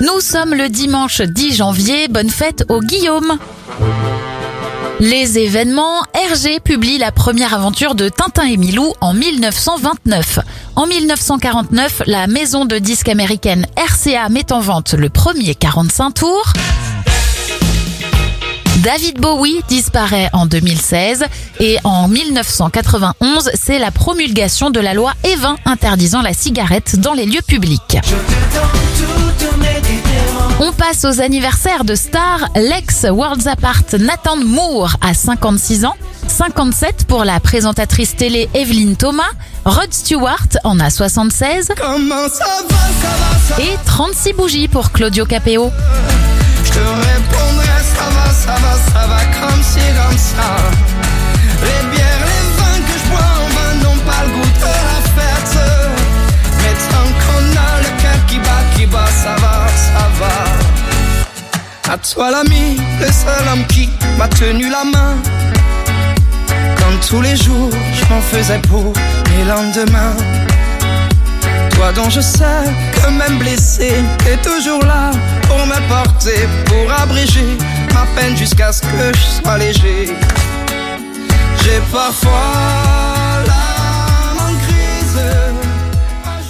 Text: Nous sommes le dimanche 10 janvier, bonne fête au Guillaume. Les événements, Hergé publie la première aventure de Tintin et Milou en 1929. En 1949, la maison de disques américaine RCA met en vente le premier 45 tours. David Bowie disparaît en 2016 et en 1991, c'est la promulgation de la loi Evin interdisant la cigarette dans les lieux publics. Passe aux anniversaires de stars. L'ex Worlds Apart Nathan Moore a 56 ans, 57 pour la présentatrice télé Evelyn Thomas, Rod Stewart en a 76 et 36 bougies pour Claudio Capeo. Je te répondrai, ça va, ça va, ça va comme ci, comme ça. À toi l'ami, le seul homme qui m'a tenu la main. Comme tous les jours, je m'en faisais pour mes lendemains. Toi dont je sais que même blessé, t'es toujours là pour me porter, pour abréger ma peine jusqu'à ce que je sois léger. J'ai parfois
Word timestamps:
Nous 0.00 0.20
sommes 0.20 0.54
le 0.54 0.70
dimanche 0.70 1.20
10 1.20 1.56
janvier, 1.56 2.08
bonne 2.08 2.30
fête 2.30 2.64
au 2.70 2.80
Guillaume. 2.80 3.36
Les 4.98 5.38
événements, 5.38 6.02
Hergé 6.14 6.58
publie 6.58 6.96
la 6.96 7.12
première 7.12 7.52
aventure 7.52 7.94
de 7.94 8.08
Tintin 8.08 8.44
et 8.44 8.56
Milou 8.56 8.94
en 9.02 9.12
1929. 9.12 10.38
En 10.76 10.86
1949, 10.86 12.02
la 12.06 12.26
maison 12.28 12.64
de 12.64 12.78
disques 12.78 13.10
américaine 13.10 13.66
RCA 13.76 14.30
met 14.30 14.52
en 14.52 14.60
vente 14.60 14.94
le 14.94 15.10
premier 15.10 15.54
45 15.54 16.12
tours. 16.12 16.52
David 18.82 19.20
Bowie 19.20 19.60
disparaît 19.68 20.30
en 20.32 20.46
2016 20.46 21.26
et 21.60 21.76
en 21.84 22.08
1991, 22.08 23.50
c'est 23.52 23.78
la 23.78 23.90
promulgation 23.90 24.70
de 24.70 24.80
la 24.80 24.94
loi 24.94 25.12
Evin 25.24 25.56
interdisant 25.66 26.22
la 26.22 26.32
cigarette 26.32 26.98
dans 26.98 27.12
les 27.12 27.26
lieux 27.26 27.42
publics. 27.46 27.98
Passe 30.90 31.04
aux 31.04 31.20
anniversaires 31.20 31.84
de 31.84 31.94
stars. 31.94 32.48
L'ex 32.56 33.04
Worlds 33.04 33.46
Apart 33.46 33.84
Nathan 33.98 34.36
Moore 34.36 34.96
a 35.00 35.14
56 35.14 35.84
ans, 35.84 35.94
57 36.26 37.04
pour 37.06 37.24
la 37.24 37.38
présentatrice 37.38 38.16
télé 38.16 38.48
Evelyn 38.54 38.94
Thomas, 38.94 39.30
Rod 39.64 39.92
Stewart 39.92 40.48
en 40.64 40.80
a 40.80 40.90
76 40.90 41.68
et 43.58 43.76
36 43.84 44.32
bougies 44.32 44.68
pour 44.68 44.90
Claudio 44.90 45.26
Capeo. 45.26 45.70
Je 46.64 46.70
te 46.70 46.78
répondrai, 46.78 47.66
ça 47.94 48.10
va, 48.10 48.32
ça 48.32 48.60
va, 48.60 48.72
ça 48.92 49.06
va 49.06 49.46
comme 49.46 49.62
ci, 49.62 49.78
comme 50.08 50.18
ça. 50.18 50.69
À 61.92 61.98
toi 61.98 62.30
l'ami, 62.30 62.76
le 63.00 63.06
seul 63.06 63.48
homme 63.52 63.66
qui 63.66 63.90
m'a 64.16 64.28
tenu 64.28 64.70
la 64.70 64.84
main. 64.84 65.16
Comme 66.76 67.00
tous 67.00 67.20
les 67.20 67.34
jours, 67.34 67.68
je 67.92 68.14
m'en 68.14 68.20
faisais 68.20 68.60
pour 68.68 68.92
mes 69.30 69.44
lendemains. 69.44 70.14
Toi 71.72 71.90
dont 71.92 72.08
je 72.08 72.20
sais 72.20 72.62
que 72.94 73.10
même 73.10 73.38
blessé, 73.38 73.90
t'es 74.18 74.36
toujours 74.36 74.84
là 74.84 75.10
pour 75.48 75.66
me 75.66 75.88
porter, 75.88 76.46
pour 76.66 76.92
abréger 76.92 77.58
ma 77.92 78.06
peine 78.14 78.36
jusqu'à 78.36 78.72
ce 78.72 78.82
que 78.82 79.12
je 79.12 79.42
sois 79.42 79.58
léger. 79.58 80.14
J'ai 81.64 81.80
parfois 81.92 82.89